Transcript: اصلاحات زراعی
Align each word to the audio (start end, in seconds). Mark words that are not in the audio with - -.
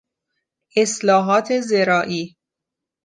اصلاحات 0.77 1.53
زراعی 1.53 2.37